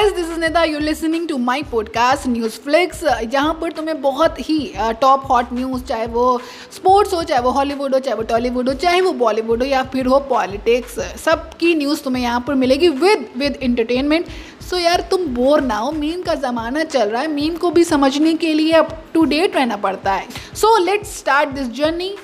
[0.00, 4.38] Guys this is Nida you listening to my podcast news flicks जहाँ पर तुम्हें बहुत
[4.40, 4.58] ही
[5.00, 6.22] टॉप हॉट न्यूज़ चाहे वो
[6.72, 9.82] स्पोर्ट्स हो, चाहे वो हॉलीवुड हो, चाहे वो टॉलीवुड हो, चाहे वो बॉलीवुड हो या
[9.92, 14.26] फिर हो पॉलिटिक्स सबकी न्यूज़ तुम्हें यहाँ पर मिलेगी विद विद इंटरटेनमेंट
[14.70, 17.84] सो यार, तुम बोर ना हो मीम का ज़माना चल रहा है मीम को भी
[17.84, 20.26] समझने के लिए अप टू डेट रहना पड़ता है.
[20.54, 22.14] So let's start this journey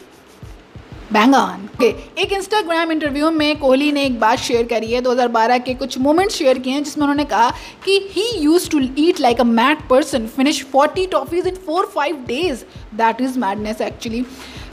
[1.12, 1.92] bang on okay.
[2.18, 6.34] एक इंस्टाग्राम इंटरव्यू में कोहली ने एक बात शेयर करी है 2012 के कुछ मोमेंट्स
[6.34, 7.50] शेयर किए हैं, जिसमें उन्होंने कहा
[7.84, 12.16] कि he used to eat like a mad person finish 40 toffees in four five
[12.26, 12.64] days
[12.94, 14.24] that is madness actually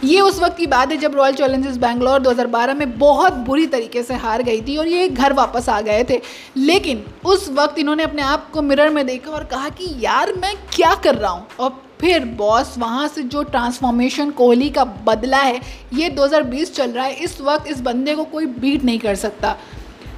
[0.04, 4.04] ये उस वक्त की बात है जब रॉयल चैलेंजर्स बैंगलोर 2012 में बहुत बुरी तरीके
[4.04, 6.20] से हार गई थी और ये घर वापस आ गए थे।
[6.58, 10.54] लेकिन उस वक्त इन्होंने अपने आप को मिरर में देखा और कहा कि यार मैं
[10.76, 11.48] क्या कर रहा हूँ?
[11.60, 15.62] और फिर बॉस वहाँ से जो ट्रांसफॉर्मेशन कोहली का बदला है
[15.94, 19.56] ये 2020 चल रहा है इस वक्त इस बंदे को कोई बीट नहीं कर सकता।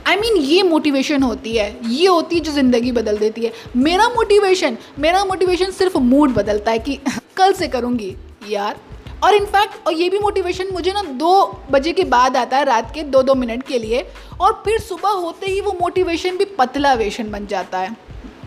[0.07, 3.45] आई I मीन mean, ये मोटिवेशन होती है ये होती है जो ज़िंदगी बदल देती
[3.45, 6.99] है। मेरा मोटिवेशन मेरा मोटिवेशन सिर्फ़ मूड बदलता है कि
[7.37, 8.15] कल से करूँगी।
[8.49, 8.75] यार
[9.23, 12.93] और इनफैक्ट और ये भी मोटिवेशन मुझे ना दो बजे के बाद आता है, रात
[12.93, 14.05] के दो दो मिनट के लिए।
[14.41, 17.95] और फिर सुबह होते ही वो मोटिवेशन भी पतला वेशन बन जाता है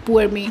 [0.06, 0.48] पुअर मी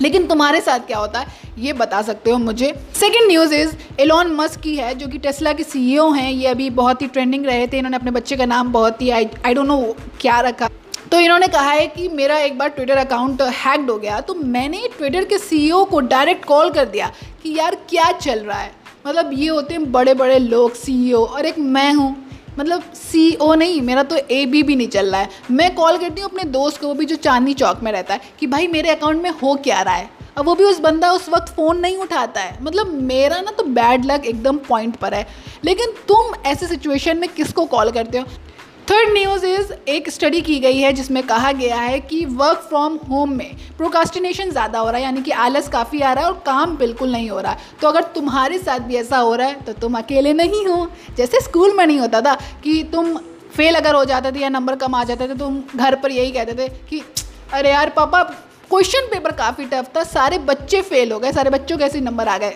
[0.00, 1.26] लेकिन तुम्हारे साथ क्या होता है,
[1.58, 5.52] ये बता सकते हो मुझे। Second news is Elon Musk की है, जो कि टेस्ला
[5.52, 8.72] के सीईओ हैं, ये अभी बहुत ही ट्रेंडिंग रहे थे, इन्होंने अपने बच्चे का नाम
[8.72, 10.68] बहुत ही आई डोंट नो क्या रखा।
[11.12, 14.88] तो इन्होंने कहा है कि मेरा एक बार ट्विटर अकाउंट हैक्ड हो गया तो मैंने
[14.96, 17.10] ट्विटर के सीईओ को डायरेक्ट कॉल कर दिया
[17.42, 18.72] कि यार क्या चल रहा है।
[19.06, 22.14] मतलब ये होते हैं बड़े बड़े लोग सीईओ और एक मैं हूँ।
[22.58, 25.98] मतलब सी ओ नहीं, मेरा तो ए बी भी नहीं चल रहा है। मैं कॉल
[25.98, 28.66] करती हूँ अपने दोस्त को, वो भी जो चांदनी चौक में रहता है, कि भाई
[28.66, 30.10] मेरे अकाउंट में हो क्या रहा है?
[30.38, 33.64] अब वो भी उस बंदा उस वक्त फ़ोन नहीं उठाता है। मतलब मेरा ना तो
[33.64, 35.26] बैड लक एकदम पॉइंट पर है।
[35.64, 38.24] लेकिन तुम ऐसे सिचुएशन में किसको कॉल करते हो?
[38.88, 42.98] थर्ड न्यूज़ इज़ एक स्टडी की गई है जिसमें कहा गया है कि वर्क फ्रॉम
[43.10, 46.42] होम में प्रोकास्टिनेशन ज़्यादा हो रहा है, यानी कि आलस काफ़ी आ रहा है और
[46.46, 49.60] काम बिल्कुल नहीं हो रहा है। तो अगर तुम्हारे साथ भी ऐसा हो रहा है
[49.62, 50.86] तो तुम अकेले नहीं हो।
[51.16, 53.16] जैसे स्कूल में नहीं होता था कि तुम
[53.56, 56.10] फेल अगर हो जाते थे या नंबर कम आ जाते थे तो तुम घर पर
[56.12, 57.02] यही कहते थे कि,
[57.52, 58.22] अरे यार पापा
[58.70, 62.28] क्वेश्चन पेपर काफ़ी टफ था, सारे बच्चे फेल हो गए, सारे बच्चों के ऐसे नंबर
[62.28, 62.54] आ गए।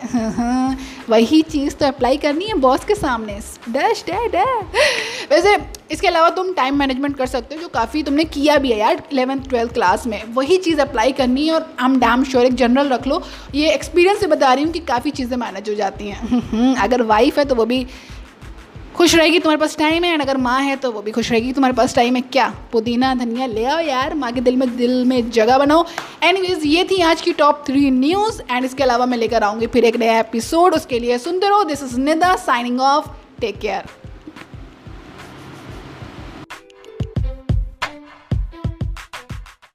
[1.10, 3.38] वही चीज़ तो अप्लाई करनी है बॉस के सामने।
[3.68, 4.44] डैश डै डै
[5.30, 5.56] वैसे
[5.90, 9.02] इसके अलावा तुम टाइम मैनेजमेंट कर सकते हो, जो काफ़ी तुमने किया भी है यार
[9.12, 12.88] इलेवंथ ट्वेल्थ क्लास में। वही चीज़ अप्लाई करनी है और हम डैम श्योर एक जनरल
[12.88, 13.22] रख लो।
[13.54, 17.38] ये एक्सपीरियंस से बता रही हूँ कि काफ़ी चीज़ें मैनेज हो जाती हैं। अगर वाइफ
[17.38, 17.86] है तो वो भी
[18.96, 21.52] खुश रहेगी तुम्हारे पास टाइम है एंड अगर माँ है तो वो भी खुश रहेगी
[21.52, 22.48] तुम्हारे पास टाइम है। क्या?
[22.72, 25.84] पुदीना, धनिया ले आओ यार, माँ के दिल में दिल में जगह बनाओ।
[26.22, 29.84] एनीवेज ये थी आज की टॉप थ्री न्यूज़ एंड इसके अलावा मैं लेकर आऊँगी फिर
[29.84, 33.08] एक नया एपिसोड उसके लिए सुनते रहो। This is Nida signing off
[33.40, 33.99] take care